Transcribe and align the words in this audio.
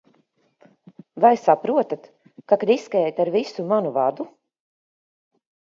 Vai 1.25 1.31
saprotat, 1.41 2.09
ka 2.53 2.61
riskējāt 2.65 3.23
ar 3.27 3.35
visu 3.39 3.69
manu 3.75 3.95
vadu? 4.01 4.31